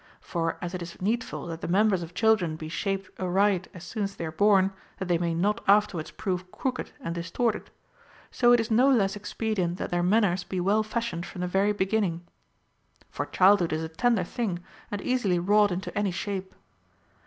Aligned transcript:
For 0.19 0.57
as 0.63 0.73
it 0.73 0.81
is 0.81 0.99
needful 0.99 1.45
that 1.45 1.61
the 1.61 1.67
members 1.67 2.01
of 2.01 2.15
children 2.15 2.55
be 2.55 2.67
shaped 2.69 3.11
aright 3.19 3.67
as 3.71 3.83
soon 3.83 4.01
as 4.01 4.15
they 4.15 4.25
are 4.25 4.31
born, 4.31 4.73
that 4.97 5.07
they 5.07 5.19
may 5.19 5.35
not 5.35 5.63
afterwards 5.67 6.09
prove 6.09 6.51
crooked 6.51 6.91
and 7.01 7.13
dis 7.13 7.29
torted, 7.31 7.67
so 8.31 8.51
it 8.51 8.59
is 8.59 8.71
no 8.71 8.89
less 8.89 9.15
expedient 9.15 9.77
that 9.77 9.91
their 9.91 10.01
manners 10.01 10.43
be 10.43 10.59
well 10.59 10.81
fashioned 10.81 11.27
from 11.27 11.41
the 11.41 11.47
very 11.47 11.71
beginning. 11.71 12.21
For 13.11 13.27
childhood 13.27 13.73
is 13.73 13.83
a 13.83 13.89
tender 13.89 14.23
thing, 14.23 14.63
and 14.89 15.01
easily 15.01 15.37
wrought 15.37 15.71
into 15.71 15.95
any 15.95 16.09
shape. 16.09 16.55